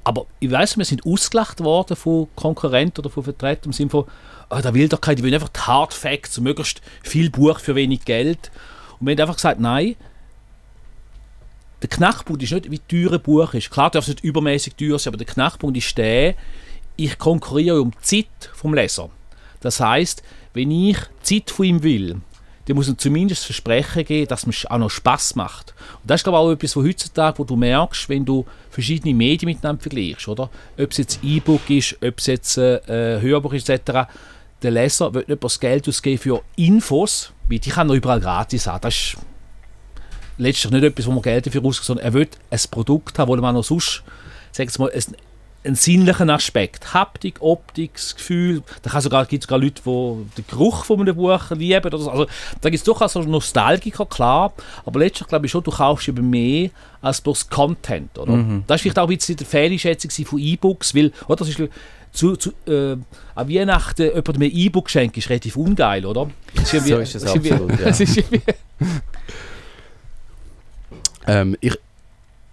[0.06, 4.06] Aber ich weiß, wir sind ausgelacht worden von Konkurrenten oder von Vertretern im Sinne von,
[4.52, 7.76] oh, da will doch keiner, die wollen einfach die Hard Facts, möglichst viel Buch für
[7.76, 8.52] wenig Geld.
[9.00, 9.96] Und wir haben einfach gesagt, nein,
[11.82, 13.72] der Knackpunkt ist nicht, wie teuer ein Buch ist.
[13.72, 16.36] Klar darf es nicht übermäßig teuer sein, aber der Knackpunkt ist der,
[16.96, 19.10] ich konkurriere um die Zeit vom Leser.
[19.60, 20.22] Das heißt,
[20.54, 22.22] wenn ich Zeit von ihm will,
[22.66, 25.74] dann muss zumindest das Versprechen geben, dass es auch noch Spaß macht.
[26.02, 29.14] Und das ist glaube ich auch etwas, wo heutzutage, wo du merkst, wenn du verschiedene
[29.14, 30.50] Medien miteinander vergleichst, oder?
[30.80, 34.10] Ob es jetzt E-Book ist, ob es jetzt äh, Hörbuch ist, etc.
[34.62, 38.66] Der Leser wird nicht das Geld ausgeben für Infos, weil die kann er überall gratis
[38.66, 38.82] haben.
[38.82, 39.18] Das ist
[40.38, 43.36] letztlich nicht etwas, wo man Geld dafür ausgibt, sondern er will ein Produkt haben, wo
[43.36, 44.04] man noch sonst,
[44.52, 45.04] sag mal, ein,
[45.66, 46.94] einen sinnlichen Aspekt.
[46.94, 48.64] Haptik, Optik, das Gefühl.
[48.84, 51.86] Da gibt es sogar Leute, die den Geruch von einem Buch lieben.
[51.86, 52.10] Oder so.
[52.10, 52.26] Also,
[52.62, 54.54] da gibt es durchaus so Nostalgiker, klar.
[54.86, 56.70] Aber letztlich glaube ich schon, du kaufst eben mehr
[57.02, 58.18] als bloß Content.
[58.18, 58.34] Oder?
[58.68, 61.62] Das war vielleicht auch ein bisschen die Fehleinschätzung von E-Books, weil, oder, das ist,
[62.12, 62.98] zu, zu, äh,
[63.36, 66.30] an Weihnachten jemandem ein E-Book schenken, ist relativ ungeil, oder?
[66.56, 67.88] Das So ist es absolut, ja.
[68.00, 68.24] ist
[71.28, 71.74] Ähm, ich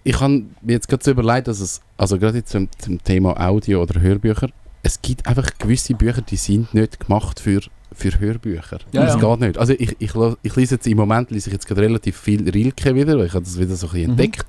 [0.03, 3.39] ich habe mir jetzt gerade so überlegt, dass es, also gerade jetzt zum, zum Thema
[3.39, 4.49] Audio oder Hörbücher,
[4.83, 7.61] es gibt einfach gewisse Bücher, die sind nicht gemacht für,
[7.93, 8.79] für Hörbücher.
[8.91, 9.29] Ja, das ja.
[9.29, 9.57] geht nicht.
[9.57, 10.11] Also ich, ich,
[10.43, 13.33] ich lese jetzt im Moment lese ich jetzt gerade relativ viel Rilke wieder, weil ich
[13.33, 14.19] habe das wieder so ein bisschen Mhm.
[14.19, 14.45] entdeckt.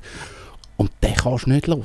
[0.76, 1.84] Und den kannst du nicht hören.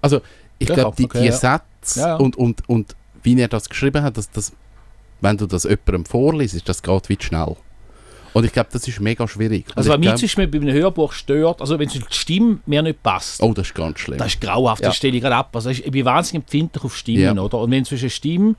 [0.00, 0.20] Also
[0.58, 1.32] ich glaube, die, okay, die.
[1.32, 2.16] Sätze Ja.
[2.16, 4.52] Und, und, und wie er das geschrieben hat, dass das,
[5.20, 7.56] wenn du das jemandem vorliest, das geht weit schnell.
[8.34, 9.66] Und ich glaube, das ist mega schwierig.
[9.68, 12.82] Und Also was mich zum Beispiel bei einem Hörbuch stört, also wenn die Stimme mir
[12.82, 14.18] nicht passt, Oh, das ist ganz schlimm.
[14.18, 14.88] das ist grauhaft, Ja.
[14.88, 15.54] das stelle ich gerade ab.
[15.54, 17.42] Also ich bin wahnsinnig empfindlich auf Stimmen, Ja.
[17.42, 17.58] oder?
[17.58, 18.56] Und wenn zwischen Stimmen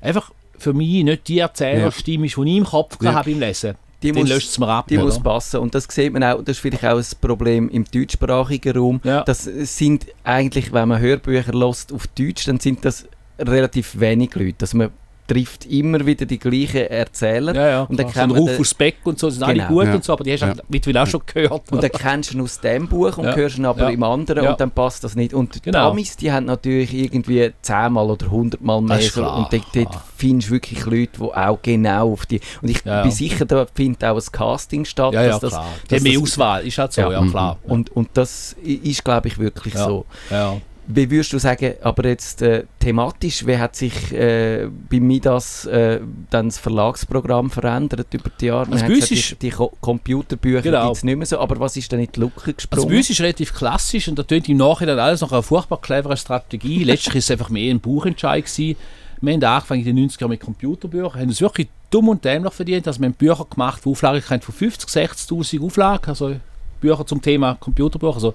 [0.00, 3.14] einfach für mich nicht die Erzählerstimme ist, die ich im Kopf Ja.
[3.14, 4.86] habe beim Lesen, Die dann muss- löscht es mir ab.
[4.88, 5.06] Die oder?
[5.06, 5.60] muss passen.
[5.60, 9.00] Und das sieht man auch, das ist vielleicht auch ein Problem im deutschsprachigen Raum.
[9.04, 9.22] Ja.
[9.22, 13.06] Das sind eigentlich, wenn man Hörbücher lässt auf Deutsch, dann sind das
[13.38, 14.56] relativ wenig Leute.
[14.62, 14.90] Also man
[15.28, 17.54] trifft immer wieder die gleichen Erzähler.
[17.54, 19.68] ja, ja, Und dann so ein den- Rufus Beck und so, sind alle Genau.
[19.68, 19.94] gut Ja.
[19.94, 20.54] und so, aber die hast du Ja.
[20.68, 21.70] mittlerweile auch schon gehört.
[21.70, 23.36] Und dann kennst du ihn aus dem Buch und Ja.
[23.36, 23.88] hörst ihn aber Ja.
[23.90, 24.50] im anderen Ja.
[24.52, 25.34] und dann passt das nicht.
[25.34, 25.90] Und die Genau.
[25.90, 30.48] Amis, die haben natürlich irgendwie zehnmal oder hundertmal mehr Das so, und dort, dort findest
[30.48, 32.40] du wirklich Leute, die auch genau auf die...
[32.62, 33.02] Und ich Ja, ja.
[33.02, 35.12] bin sicher, da findet auch ein Casting statt.
[35.12, 35.66] ja, ja, dass das, klar.
[35.84, 37.10] Die dass haben mehr das- Auswahl, ist halt so, Ja.
[37.12, 37.58] ja, klar.
[37.64, 39.84] Und, und das ist, glaube ich, wirklich Ja.
[39.84, 40.06] so.
[40.30, 40.56] ja.
[40.90, 45.66] Wie würdest du sagen, aber jetzt äh, thematisch, wie hat sich äh, bei mir das,
[45.66, 48.72] äh, dann das Verlagsprogramm verändert über die Jahre?
[48.72, 50.84] Also hat bei uns gesagt, die, die Ko- Computerbücher Genau.
[50.86, 52.78] gibt es nicht mehr so, aber was ist denn in die Lücke gesprungen?
[52.84, 55.78] Also bei uns ist relativ klassisch und da tönt im Nachhinein alles noch eine furchtbar
[55.82, 56.84] clevere Strategie.
[56.84, 58.76] Letztlich ist es einfach mehr ein Buchentscheid gewesen.
[59.20, 62.54] Wir haben angefangen in den 90er Jahren mit Computerbüchern, haben es wirklich dumm und dämlich
[62.54, 62.86] verdient.
[62.86, 66.36] Also wir haben Bücher gemacht, die Auflagen hatten von 50, 60'000 Auflagen, also
[66.80, 68.34] Bücher zum Thema Computerbücher, also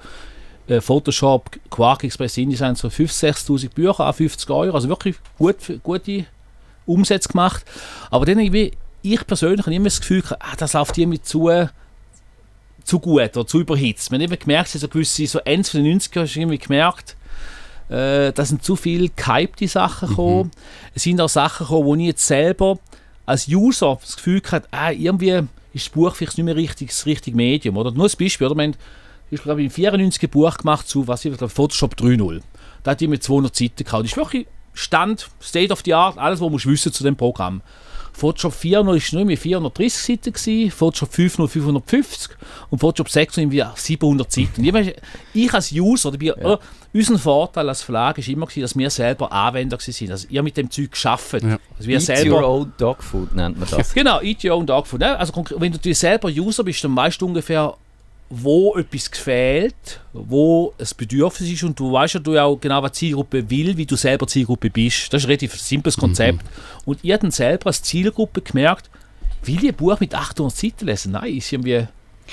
[0.67, 5.57] äh, Photoshop, Quark Express, InDesign, so 50, 60'000 Bücher an 50 Euro, also wirklich gut,
[5.83, 6.25] gute
[6.85, 7.65] Umsätze gemacht.
[8.09, 8.71] Aber dann irgendwie,
[9.01, 11.49] ich persönlich habe immer das Gefühl, gehabt, ah, das läuft irgendwie zu
[12.83, 14.11] zu gut oder zu überhitzt.
[14.11, 17.15] Man hat eben gemerkt, so gewisse, so Ende der 90er hast du irgendwie gemerkt,
[17.89, 20.51] äh, da sind zu viele gehypte Sachen gekommen.
[20.93, 22.79] Es sind auch Sachen gekommen, wo ich jetzt selber
[23.25, 27.05] als User das Gefühl hatte, ah, irgendwie ist das Buch vielleicht nicht mehr richtig, das
[27.05, 27.77] richtige Medium.
[27.77, 27.91] Oder?
[27.91, 28.61] Nur ein Beispiel, oder?
[28.61, 28.75] Haben,
[29.33, 32.41] ich glaube, im 94 ein Buch gemacht zu, was ich glaube, Photoshop 3.0.
[32.83, 34.03] Da hat die mit 200 Seiten gehabt.
[34.03, 37.61] Das ist wirklich Stand, State of the Art, alles, was man wissen zu dem Programm.
[38.13, 42.37] Photoshop 4.0 war nur mehr 430 Seiten, gewesen, Photoshop 5.0 550
[42.69, 44.63] und Photoshop 6.0 irgendwie 700 Seiten.
[44.63, 44.95] Ich,
[45.33, 46.53] ich als User, oder ja.
[46.53, 46.57] äh,
[46.93, 50.11] unser Vorteil als Verlag war immer, gewesen, dass wir selber Anwender waren.
[50.11, 51.41] Also ihr mit dem Zeug geschafft.
[51.41, 51.57] Ja.
[51.75, 53.93] Also wir Eat selber, your own dog food nennt man das.
[53.95, 54.99] Genau, eat your own dog food.
[54.99, 55.17] ne?
[55.17, 57.75] Also wenn du selber User bist, dann weißt du ungefähr,
[58.35, 62.93] wo etwas gefällt, wo es Bedürfnis ist und du weißt ja du auch genau, was
[62.93, 65.13] die Zielgruppe will, wie du selber Zielgruppe bist.
[65.13, 66.43] Das ist ein relativ simples Konzept.
[66.83, 68.89] Und ihr habt dann selber als Zielgruppe gemerkt,
[69.43, 71.11] will ich ein Buch mit 800 Seiten lesen?
[71.11, 71.87] Nein, ist irgendwie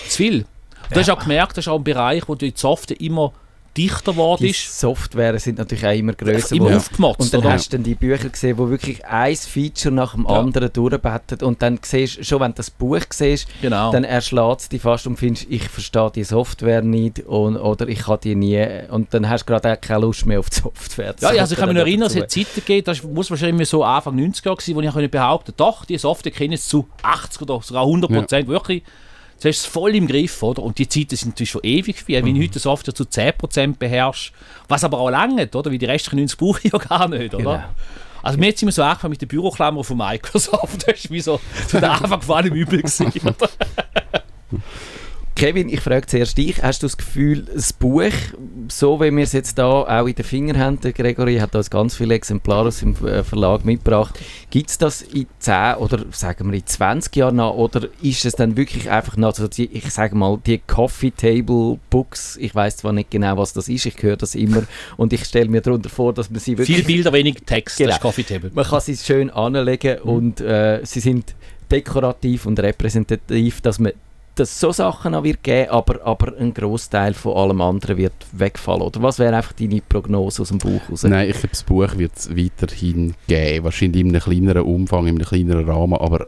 [0.08, 0.38] zu viel.
[0.38, 3.34] Und du hast auch gemerkt, das ist auch ein Bereich, wo die Software immer
[3.76, 4.78] dichter geworden Die ist.
[4.80, 6.54] Software sind natürlich auch immer grösser.
[6.56, 7.52] Immer wo- aufgemotzt, Und dann oder?
[7.52, 10.38] hast du dann die Bücher gesehen, wo wirklich ein Feature nach dem Ja.
[10.40, 13.92] anderen durchbettet und dann siehst schon wenn du das Buch siehst, Genau.
[13.92, 18.00] dann erschlägt es dich fast und findest, ich verstehe die Software nicht und, oder ich
[18.00, 21.14] kann die nie und dann hast du gerade auch keine Lust mehr auf die Software.
[21.20, 23.68] Ja, ja, also ich kann mich noch erinnern, es hat Zeiten gegeben, das muss wahrscheinlich
[23.68, 27.42] so Anfang 90er gewesen, wo ich konnte behaupten doch, die Software kenne ich zu 80
[27.42, 28.83] oder sogar 100 Prozent, wirklich.
[29.40, 30.62] Du hast es voll im Griff, oder?
[30.62, 32.22] Und die Zeiten sind natürlich schon ewig vorbei.
[32.24, 34.33] Wenn ich heute Software zu 10% beherrsche,
[34.68, 35.70] was aber auch lange, oder?
[35.70, 37.42] Wie die restlichen 90 brauche ich ja gar nicht, oder?
[37.42, 37.64] Genau.
[38.22, 40.87] Also mir es immer so angefangen mit der Büroklammer von Microsoft.
[40.87, 43.11] Das ist wie so zu der Anfang vor allem übel gewesen?
[45.40, 48.11] Kevin, ich frage zuerst dich, hast du das Gefühl, das Buch,
[48.68, 51.70] so wie wir es jetzt da auch in den Fingern haben, der Gregory hat uns
[51.70, 54.18] ganz viele Exemplare aus dem äh, Verlag mitgebracht,
[54.50, 58.35] gibt es das in 10 oder sagen wir in 20 Jahren noch, oder ist es
[58.35, 62.76] dann wirklich einfach noch so, die, ich sage mal, die Coffee Table Books, ich weiß
[62.76, 64.64] zwar nicht genau, was das ist, ich höre das immer
[64.98, 66.76] und ich stelle mir darunter vor, dass man sie wirklich...
[66.76, 67.88] Viele Bilder, wenig Text, Genau.
[67.88, 68.50] das ist Coffee Table.
[68.53, 71.35] Man kann sie schön anlegen und äh, sie sind
[71.70, 73.92] dekorativ und repräsentativ, dass man
[74.40, 78.83] dass so Sachen noch wird geben, aber, aber ein Großteil von allem anderen wird wegfallen.
[78.83, 81.03] Oder was wäre einfach deine Prognose aus dem Buch raus?
[81.03, 83.64] Nein, ich glaube, das Buch wird es weiterhin geben.
[83.64, 85.98] Wahrscheinlich in einem kleineren Umfang, in einem kleineren Rahmen.
[85.98, 86.26] Aber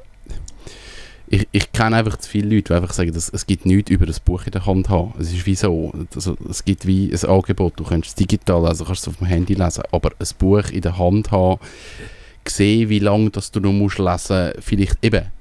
[1.29, 4.05] ich, ich kenne einfach zu viele Leute, die einfach sagen, dass es gibt nichts über
[4.05, 5.15] das Buch in der Hand haben.
[5.19, 5.93] Es ist wie so.
[6.15, 7.73] Also, es gibt wie ein Angebot.
[7.77, 9.85] Du kannst es digital lesen, kannst es auf dem Handy lesen.
[9.91, 11.59] Aber ein Buch in der Hand haben,
[12.47, 15.33] sehen, wie lange das du noch musst lesen vielleicht eben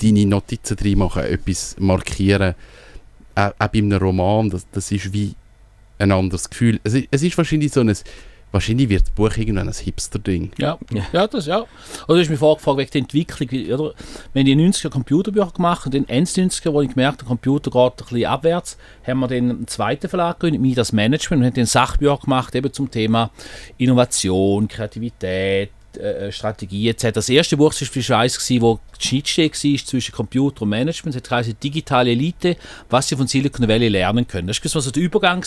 [0.00, 2.54] deine Notizen drin machen, etwas markieren.
[3.34, 5.34] Auch, auch bei einem Roman, das, das ist wie
[5.98, 6.80] ein anderes Gefühl.
[6.84, 7.94] Es, ist- es ist wahrscheinlich so ein
[8.50, 10.52] Wahrscheinlich wird das Buch irgendwann ein Hipster-Ding.
[10.56, 11.02] Ja, Ja.
[11.12, 11.26] ja.
[11.26, 11.58] das ja.
[11.58, 13.78] Oder du hast mich vorgefragt wegen der Entwicklung.
[13.78, 13.94] Oder?
[14.34, 17.70] Haben die 90er Computerbücher gemacht und in Ende 90er, wo ich gemerkt habe, der Computer
[17.70, 21.54] geht ein bisschen abwärts, haben wir den einen zweiten Verlag gegründet, Midas Management, und haben
[21.56, 23.30] den Sachbücher gemacht, eben zum Thema
[23.76, 27.12] Innovation, Kreativität, äh, Strategie etc.
[27.12, 31.14] Das erste Buch war beispielsweise, gewesen, wo die Schnittstelle war zwischen Computer und Management.
[31.14, 32.56] Es hat geheißen Digitale Elite,
[32.90, 34.48] was sie von Silicon Valley lernen können.
[34.48, 35.44] Das war so der Übergang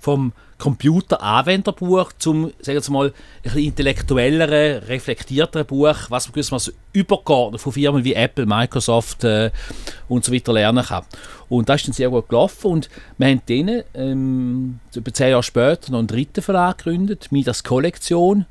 [0.00, 3.12] vom Computer-Anwenderbuch zum, sagen wir mal,
[3.44, 9.50] ein intellektuelleren, reflektierteren Buch, was man gewissermaßen übergeordnet von Firmen wie Apple, Microsoft äh,
[10.08, 11.04] und so weiter lernen kann.
[11.48, 15.42] Und das ist dann sehr gut gelaufen und wir haben denen ähm, etwa zehn Jahre
[15.42, 18.46] später noch einen dritten Verlag gegründet, Midas Kollektion.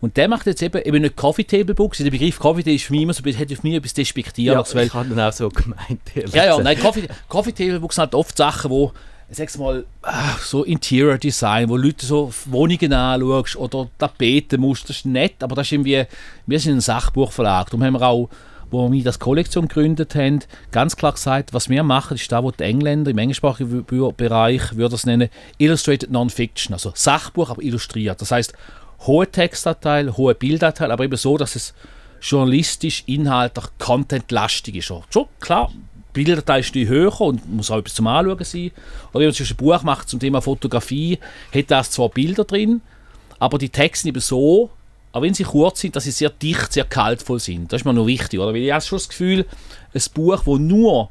[0.00, 1.98] Und der macht jetzt eben, eben nicht Coffee Table Books.
[1.98, 4.74] Der Begriff Coffee Table ist für mich immer so, hat auf mich etwas ja, Despektiertes,
[4.74, 6.00] weil ich habe dann auch so gemeint.
[6.32, 8.92] ja, ja, nein, Coffee, Coffee Table Books sind halt oft Sachen, wo,
[9.30, 15.06] sag's mal, ah, so Interior Design, wo Leute so Wohnungen anschaust oder Tapetenmuster, das ist
[15.06, 16.04] nett, aber das ist irgendwie,
[16.46, 18.28] wir sind ein Sachbuchverlag, darum haben wir auch,
[18.70, 20.40] wo wir das Kollektion gegründet haben,
[20.72, 23.84] ganz klar gesagt, was wir machen, ist da, wo die Engländer im englischsprachigen
[24.16, 28.20] Bereich, würde das nennen, Illustrated Non-Fiction, also Sachbuch, aber illustriert.
[28.20, 28.52] Das heißt,
[29.00, 31.74] hohe Textanteil, hohe Bildanteil, aber eben so, dass es
[32.20, 34.86] journalistisch, inhaltlich, contentlastig ist.
[34.86, 35.70] Schon klar,
[36.12, 38.70] Bilderteil ist die höher und muss auch etwas zum Anschauen sein.
[39.12, 41.18] Oder wenn man ein Buch macht zum Thema Fotografie,
[41.54, 42.80] hat das zwar Bilder drin,
[43.38, 44.70] aber die Texte sind eben so,
[45.12, 47.72] auch wenn sie kurz sind, dass sie sehr dicht, sehr kaltvoll sind.
[47.72, 48.54] Das ist mir noch wichtig, oder?
[48.54, 49.46] Weil ich habe schon das Gefühl,
[49.92, 51.10] ein Buch, wo nur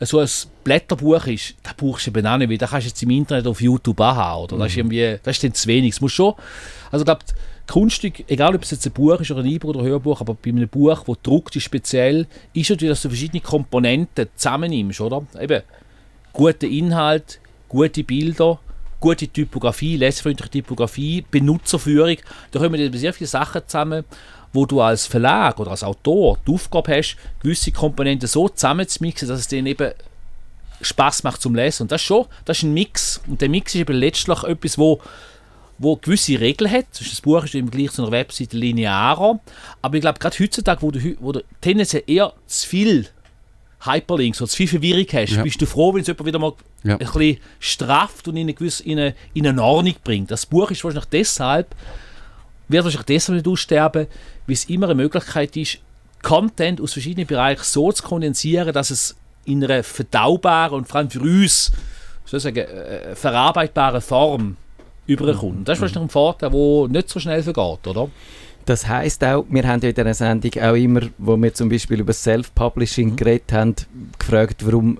[0.00, 0.28] so ein
[0.64, 3.46] Blätterbuch ist, das brauchst du eben auch nicht, weil das kannst du jetzt im Internet
[3.46, 4.58] auf YouTube auch haben, oder?
[4.58, 5.94] Das ist irgendwie, das ist dann zu wenig.
[5.94, 6.34] Es muss schon,
[6.92, 7.24] also ich glaube,
[7.66, 10.34] Kunststück, egal ob es jetzt ein Buch ist oder ein E-Book oder ein Hörbuch, aber
[10.34, 15.24] bei einem Buch, das gedruckt ist speziell, ist natürlich, dass du verschiedene Komponenten zusammennimmst, oder?
[15.40, 15.62] Eben,
[16.34, 18.58] guter Inhalt, gute Bilder,
[19.00, 22.16] gute Typografie, lesefreundliche Typografie, Benutzerführung.
[22.50, 24.04] Da kommen eben sehr viele Sachen zusammen,
[24.52, 29.40] wo du als Verlag oder als Autor die Aufgabe hast, gewisse Komponenten so zusammenzumixen, dass
[29.40, 29.92] es dann eben
[30.82, 31.84] Spaß macht zum Lesen.
[31.84, 33.20] Und das ist schon, das ist ein Mix.
[33.26, 35.00] Und der Mix ist eben letztlich etwas, wo
[35.82, 36.86] wo gewisse Regeln hat.
[36.98, 39.40] Das Buch ist im Vergleich zu einer Webseite linearer.
[39.82, 43.08] Aber ich glaube, gerade heutzutage, wo du, wo du tendenziell eher zu viel
[43.84, 45.42] Hyperlinks oder zu viel Verwirrung hast, Ja.
[45.42, 46.52] bist du froh, wenn es jemand wieder mal
[46.84, 46.92] Ja.
[46.94, 50.30] ein bisschen strafft und in eine, gewisse, in, eine, in eine Ordnung bringt.
[50.30, 51.74] Das Buch ist wahrscheinlich deshalb,
[52.68, 54.06] wird wahrscheinlich deshalb nicht aussterben,
[54.46, 55.78] weil es immer eine Möglichkeit ist,
[56.22, 61.10] Content aus verschiedenen Bereichen so zu kondensieren, dass es in einer verdaubaren und vor allem
[61.10, 61.72] für uns
[62.24, 64.56] sozusagen, äh, verarbeitbaren Form
[65.06, 65.68] überkommt.
[65.68, 68.08] Das ist wahrscheinlich ein Vorteil, der nicht so schnell vergeht, oder?
[68.64, 72.00] Das heisst auch, wir haben ja in dieser Sendung auch immer, wo wir zum Beispiel
[72.00, 73.74] über Self-Publishing geredet haben,
[74.18, 74.98] gefragt, warum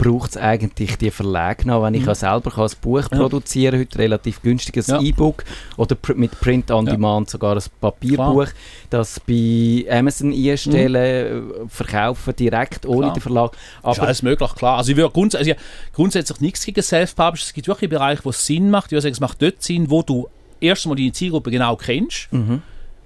[0.00, 3.18] braucht es eigentlich die Verlage noch, wenn ich ja selber kann ein Buch Ja.
[3.18, 5.00] produzieren heute relativ günstiges Ja.
[5.00, 5.44] E-Book
[5.76, 6.92] oder pr mit Print on Ja.
[6.92, 8.46] Demand sogar ein Papierbuch,
[8.88, 13.12] das bei Amazon einstellen, äh, verkaufen direkt ohne Klar.
[13.14, 13.52] den Verlag.
[13.52, 14.78] ist Aber alles möglich, klar.
[14.78, 15.52] Also ich würde grunds also
[15.92, 17.42] grundsätzlich nichts gegen Self-Publish.
[17.42, 18.86] Es gibt wirklich Bereiche, wo es Sinn macht.
[18.86, 20.28] Ich würde sagen, es macht dort Sinn, wo du
[20.60, 22.28] erstmal deine Zielgruppe genau kennst,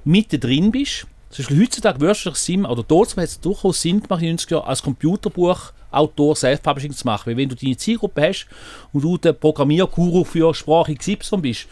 [0.05, 1.07] mitten drin bist.
[1.35, 4.39] Zum Beispiel heutzutage du dich Sinn, oder dort hat es durchaus Sinn gemacht, in den
[4.39, 7.27] 90er Jahren als Computerbuchautor Self-Publishing zu machen.
[7.27, 8.47] Weil wenn du deine Zielgruppe hast
[8.93, 11.67] und du der Programmierguru für Sprache XY bist,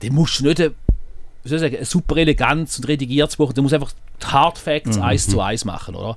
[0.00, 0.74] dann musst du nicht ein,
[1.44, 4.58] wie soll ich sagen, ein super elegantes und redigiertes Buch, du musst einfach die Hard
[4.58, 6.16] Facts eins zu eins machen, oder?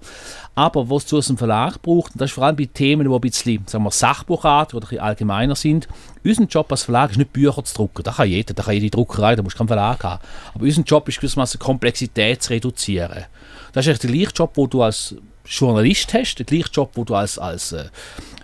[0.53, 3.13] Aber was du aus dem Verlag braucht, und das ist vor allem bei Themen, die
[3.13, 5.87] ein bisschen, sagen wir, Sachbuchart oder ein bisschen allgemeiner sind,
[6.23, 8.89] unser Job als Verlag ist nicht Bücher zu drucken, das kann jeder, das kann jede
[8.89, 10.21] Druckerei, da musst du keinen Verlag haben.
[10.53, 13.25] Aber unser Job ist gewissermaßen Komplexität zu reduzieren.
[13.71, 17.05] Das ist eigentlich der gleiche Job, den du als Journalist hast, der gleiche Job, den
[17.05, 17.85] du als, als äh,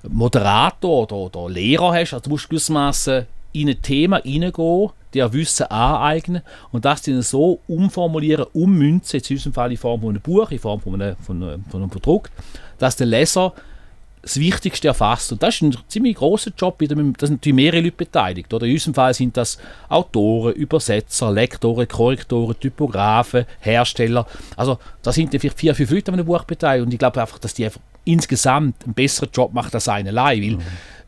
[0.08, 2.14] Moderator oder, oder Lehrer hast.
[2.14, 7.60] Also du musst gewissermaßen in ein Thema hineingehen, dir Wissen aneignen und das dann so
[7.68, 11.16] umformulieren, ummünzen, jetzt in unserem Fall in Form von einem Buch, in Form von einem,
[11.18, 12.32] von einem, von einem Produkt,
[12.78, 13.54] dass der Leser
[14.22, 15.32] das Wichtigste erfasst.
[15.32, 18.54] Und das ist ein ziemlich großer Job, da sind natürlich mehrere Leute beteiligt.
[18.54, 19.58] Oder in unserem Fall sind das
[19.90, 24.28] Autoren, Übersetzer, Lektoren, Korrektoren, Typografen, Hersteller.
[24.56, 27.40] Also da sind vielleicht vier, fünf Leute an einem Buch beteiligt und ich glaube einfach,
[27.40, 30.42] dass die einfach insgesamt einen besseren Job machen als einer allein.
[30.42, 30.58] Weil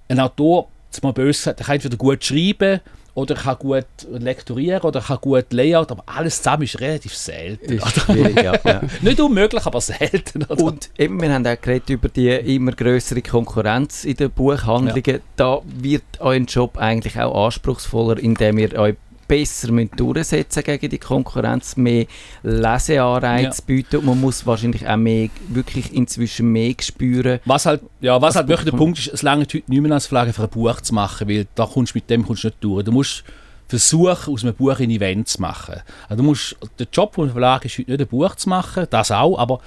[0.07, 2.81] ein Autor, jetzt mal böse gesagt, der kann entweder gut schreiben
[3.13, 7.15] oder er kann gut lektorieren oder er kann gut Layout, aber alles zusammen ist relativ
[7.15, 7.73] selten.
[7.73, 8.81] ist ja, ja.
[9.01, 10.43] Nicht unmöglich, aber selten.
[10.43, 10.63] Oder?
[10.63, 15.21] Und eben, wir haben auch geredet über die immer größere Konkurrenz in den Buchhandlungen.
[15.35, 18.95] Da wird euer Job eigentlich auch anspruchsvoller, indem ihr euch
[19.29, 22.05] besser durchsetzen gegen die Konkurrenz, mehr
[22.43, 23.63] Leseanreiz Ja.
[23.65, 27.39] bieten und man muss wahrscheinlich auch mehr, wirklich inzwischen mehr spüren.
[27.45, 30.07] Was halt, ja, was halt wirklich der Punkt ist, es lange heute nicht mehr als
[30.07, 32.63] Verlage für ein Buch zu machen, weil da kommst du mit dem kommst du nicht
[32.63, 32.83] durch.
[32.83, 33.23] Du musst
[33.67, 35.75] versuchen, aus einem Buch ein Event zu machen.
[36.09, 38.87] Also du musst, der Job von einem Verlag ist heute nicht ein Buch zu machen,
[38.89, 39.59] das auch, aber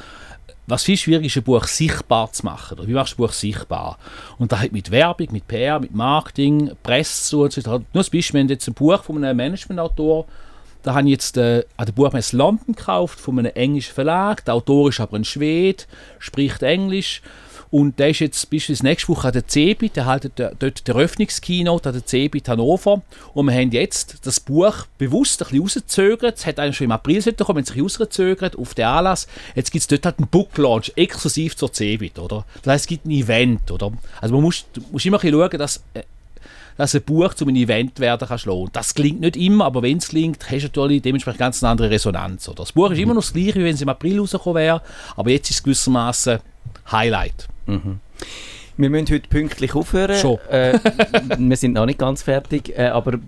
[0.67, 2.79] was viel schwieriger ist, ein Buch sichtbar zu machen.
[2.79, 3.99] Oder Wie machst du ein Buch sichtbar?
[4.39, 7.79] Und da hat mit Werbung, mit PR, mit Marketing, Presse zu und so weiter.
[7.93, 10.27] Nur als Beispiel, wenn du jetzt ein Buch von einem Managementautor
[10.83, 14.45] da habe ich jetzt äh, an der Buchmesse London gekauft, von einem englischen Verlag.
[14.45, 15.85] Der Autor ist aber ein Schwede,
[16.19, 17.23] spricht Englisch.
[17.73, 21.89] Und der ist jetzt beispielsweise nächste Woche an der CeBIT, der haltet dort der Eröffnungskeynote
[21.89, 23.01] an der CeBIT Hannover.
[23.33, 26.37] Und wir haben jetzt das Buch bewusst ein bisschen rausgezögert.
[26.37, 29.27] Es hätte eigentlich schon im April kommen, wenn es sich rausgezögert auf den Anlass.
[29.55, 32.45] Jetzt gibt es dort halt einen Book Launch, exklusiv zur CeBIT, oder?
[32.63, 33.91] Das heißt, es gibt ein Event, oder?
[34.21, 36.03] Also man muss, du musst immer ein bisschen schauen, dass äh,
[36.77, 38.69] dass ein Buch zu einem Event werden kann schlagen.
[38.73, 41.91] Das klingt nicht immer, aber wenn es klingt, hast du natürlich dementsprechend ganz eine andere
[41.91, 42.49] Resonanz.
[42.49, 42.65] Oder?
[42.65, 44.83] Das Buch ist immer noch das gleiche, wie wenn es im April rausgekommen wäre,
[45.17, 46.39] aber jetzt ist es gewissermaßen
[46.91, 47.49] Highlight.
[48.77, 50.17] Wir müssen heute pünktlich aufhören.
[50.17, 50.39] Schon.
[50.51, 50.79] Äh,
[51.39, 53.19] wir sind noch nicht ganz fertig, äh, aber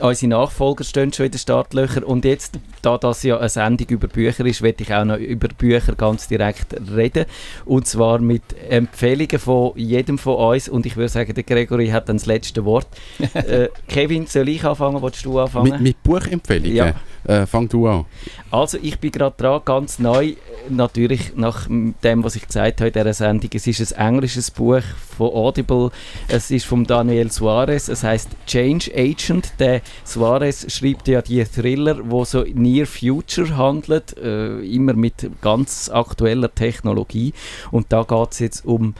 [0.00, 2.02] unsere Nachfolger stehen schon in den Startlöchern.
[2.02, 5.48] Und jetzt, da das ja eine Sendung über Bücher ist, werde ich auch noch über
[5.48, 7.26] Bücher ganz direkt reden.
[7.64, 10.68] Und zwar mit Empfehlungen von jedem von uns.
[10.68, 12.88] Und ich würde sagen, der Gregory hat dann das letzte Wort.
[13.34, 15.00] äh, Kevin, soll ich anfangen?
[15.02, 15.70] Willst du anfangen?
[15.70, 16.74] Mit, mit Buchempfehlungen?
[16.74, 16.94] Ja.
[17.26, 18.04] Äh, fang du an.
[18.52, 20.34] Also ich bin gerade dran, ganz neu,
[20.68, 23.50] natürlich nach dem, was ich gesagt habe in dieser Sendung.
[23.52, 24.82] Es ist ein englisches Buch
[25.16, 25.90] von Audible.
[26.28, 27.88] Es ist von Daniel Suarez.
[27.88, 29.54] Es heißt Change Agent.
[29.58, 35.90] Der Suarez schreibt ja die Thriller, wo so Near Future handelt, äh, immer mit ganz
[35.92, 37.32] aktueller Technologie.
[37.72, 38.94] Und da geht es jetzt um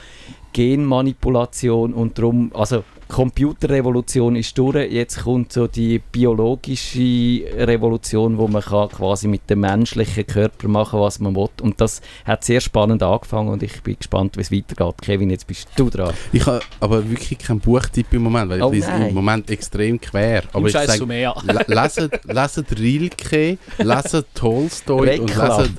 [0.52, 8.62] Genmanipulation und darum, also Computerrevolution ist durch, jetzt kommt so die biologische Revolution, wo man
[8.62, 11.48] kann quasi mit dem menschlichen Körper machen, was man will.
[11.62, 15.02] Und das hat sehr spannend angefangen und ich bin gespannt, wie es weitergeht.
[15.02, 16.14] Kevin, jetzt bist du dran.
[16.32, 20.00] Ich habe aber wirklich keinen Buchtipp im Moment, weil Oh ich lese im Moment extrem
[20.00, 20.42] quer.
[20.52, 21.32] Aber Im ich sage,
[21.68, 25.72] leset, leset Rilke, leset Tolstoi und leset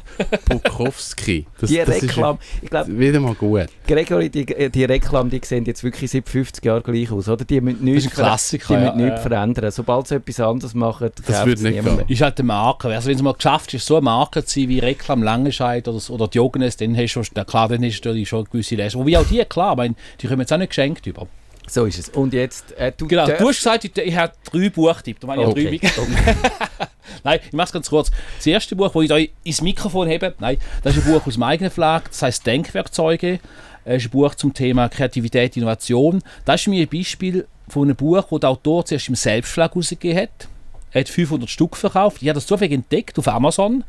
[0.48, 1.46] Bukowski.
[1.60, 3.68] Das, Die das ist Reklam, ich glaube, wieder mal gut.
[3.86, 7.46] Gregory, die, die Reklam, die sehen jetzt wirklich seit 50 Jahren gleich aus, oder?
[7.46, 9.30] Die müssen nichts, ein Klassiker, die ja, müssen nichts ja.
[9.30, 9.72] verändern.
[9.72, 11.96] Sobald sie etwas anderes machen, Das würde es nicht gehen.
[11.96, 12.10] mehr.
[12.10, 12.88] Ist halt eine Marke.
[12.90, 16.02] Also wenn es mal geschafft ist, so eine Marke zu sein wie Reklam Langenscheid oder,
[16.10, 19.00] oder Diogenes, dann hast du schon, na klar, dann hast du schon gewisse Leser.
[19.00, 21.28] Wobei auch die, klar, ich meine, die kommen jetzt auch nicht geschenkt über.
[21.70, 22.10] So ist es.
[22.10, 25.20] Und jetzt, äh, du Genau, du hast gesagt, ich, ich habe drei Buchtipps.
[25.20, 25.80] Da meine ich Okay.
[25.80, 26.88] drei.
[27.24, 28.10] Nein, ich mache es ganz kurz.
[28.38, 31.34] Das erste Buch, das ich da ins Mikrofon habe, nein, das ist ein Buch aus
[31.34, 33.40] dem eigenen Verlag, das heißt Denkwerkzeuge.
[33.90, 36.22] Es ist ein Buch zum Thema Kreativität, Innovation.
[36.44, 40.24] Das ist mir ein Beispiel von einem Buch, das der Autor zuerst im Selbstschlag rausgegeben
[40.24, 40.50] hat.
[40.92, 42.22] Er hat 500 Stück verkauft.
[42.22, 43.84] Ich habe das zufällig entdeckt auf Amazon und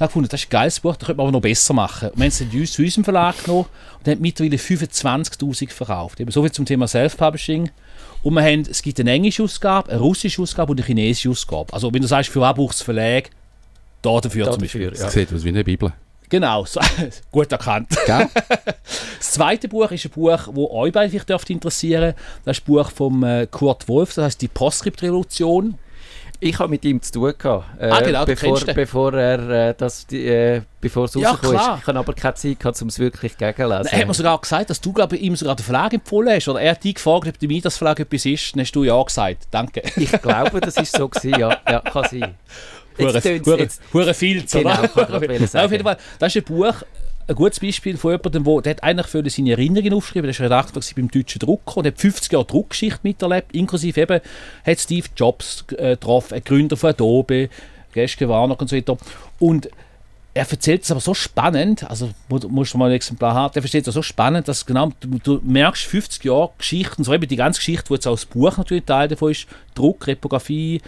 [0.00, 2.10] habe gefunden, das ist ein geiles Buch, das könnte man aber noch besser machen.
[2.10, 3.66] Und wir haben es dann zu unserem Verlag genommen
[4.00, 6.18] und haben mittlerweile 25'000 verkauft.
[6.18, 7.70] Eben so viel zum Thema Self-Publishing.
[8.24, 11.72] Und wir haben, es gibt eine englische Ausgabe, eine russische Ausgabe und eine chinesische Ausgabe.
[11.72, 13.30] Also wenn du sagst, für was brauchst du Verlag,
[14.02, 14.86] da dafür zum Beispiel.
[14.86, 15.04] dafür, ja.
[15.04, 15.92] Das sieht aus wie eine Bibel.
[16.28, 16.80] Genau, so,
[17.32, 17.88] gut erkannt.
[18.06, 18.28] Gell?
[19.18, 22.14] Das zweite Buch ist ein Buch, das euch beide vielleicht dürfte interessieren.
[22.44, 25.78] Das ist ein Buch von äh, Kurt Wolf, das heißt die Postscript-Revolution.
[26.40, 30.06] Ich habe mit ihm zu tun gehabt, äh, Ah, genau, bevor, bevor er äh, das,
[30.06, 31.74] die, äh, bevor es Ja, rausgekommen klar.
[31.76, 31.80] ist.
[31.82, 33.86] Ich habe aber keine Zeit gehabt, um es wirklich gegenlesen.
[33.90, 36.48] Er hat mir sogar gesagt, dass du glaube ihm sogar den Verlag empfohlen hast.
[36.48, 38.54] Oder er hat dich gefragt, ob der Midas Verlag etwas ist.
[38.54, 39.44] Dann hast du ja gesagt.
[39.52, 39.82] Danke.
[39.96, 41.56] ich glaube, das ist so gewesen, ja.
[41.68, 42.34] Ja, kann sein.
[42.98, 43.56] Hure hure-
[43.92, 44.70] hure Filz, Genau,
[45.64, 46.74] auf jeden Fall, das ist ein Buch,
[47.26, 50.44] ein gutes Beispiel von jemandem, der, der hat eigentlich für seine Erinnerungen aufgeschrieben, der war
[50.46, 54.20] Redakteur beim Deutschen Drucker und hat 50 Jahre Druckgeschichte miterlebt, inklusive eben
[54.66, 57.48] hat Steve Jobs äh, getroffen, ein Gründer von Adobe,
[57.92, 58.96] Geske Warnock und so weiter.
[59.38, 59.70] Und
[60.36, 63.62] er erzählt es aber so spannend, also mu- musst du mal ein Exemplar haben, der
[63.62, 67.36] erzählt es so spannend, dass genau, du, du merkst 50 Jahre Geschichten, so eben die
[67.36, 70.82] ganze Geschichte, wo jetzt auch das Buch natürlich Teil davon ist, Druck, Repografie,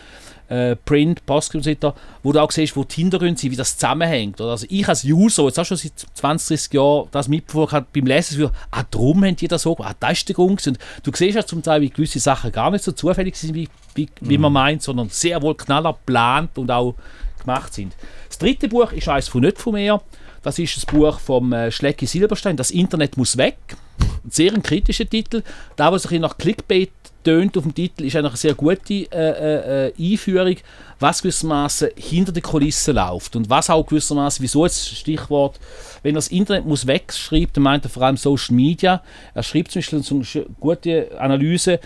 [0.49, 3.57] äh, Print, Postscript und so weiter, wo du auch siehst, wo die Hintergründe sind, wie
[3.57, 4.41] das zusammenhängt.
[4.41, 4.53] Oder?
[4.53, 8.07] Also ich als User, jetzt auch schon seit 20, 30 Jahren das mitbekommen habe, beim
[8.07, 10.67] Lesen, für, ah, darum haben die das so gemacht, ah, das ist der Grund.
[10.67, 13.69] Und du siehst ja zum Teil, wie gewisse Sachen gar nicht so zufällig sind, wie,
[13.95, 16.95] wie, wie man meint, sondern sehr wohl knaller geplant und auch
[17.41, 17.95] gemacht sind.
[18.29, 20.01] Das dritte Buch ist eines von nicht von mir.
[20.43, 23.59] Das ist das Buch vom äh, Schlecki Silberstein, Das Internet muss weg.
[23.99, 25.43] Ein sehr ein kritischer Titel.
[25.75, 26.93] Da, was bisschen nach Clickbait
[27.27, 30.57] tönt auf dem Titel, ist eigentlich eine sehr gute äh, äh, äh, Einführung,
[31.01, 35.59] was gewissermaßen hinter den Kulissen läuft und was auch gewissermaßen, wieso jetzt Stichwort,
[36.05, 39.03] wenn das Internet muss weg schreibt, dann meint er vor allem Social Media.
[39.35, 41.81] Er schreibt zum Beispiel eine gute Analyse,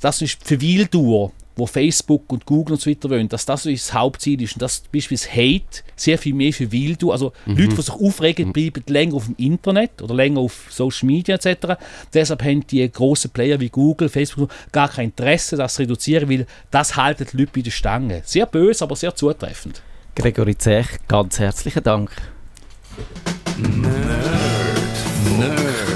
[0.00, 3.70] das ist die Verweildauer, wo Facebook und Google und so weiter wollen, dass das so
[3.70, 7.94] das Hauptziel ist und dass beispielsweise Hate sehr viel mehr Verweildauer, also Leute, die sich
[7.94, 11.74] aufregen, bleiben länger auf dem Internet oder länger auf Social Media etc.
[12.12, 16.46] Deshalb haben die grossen Player wie Google, Facebook gar kein Interesse, das zu reduzieren, weil
[16.70, 18.22] das halten die Leute bei der Stange.
[18.24, 19.82] Sehr böse, aber sehr zutreffend.
[20.14, 22.10] Gregory Zech, ganz herzlichen Dank.
[25.38, 25.95] Nerdfunk.